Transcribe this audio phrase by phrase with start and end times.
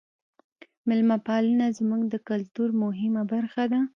[0.87, 3.81] میلمه پالنه زموږ د کلتور مهمه برخه ده.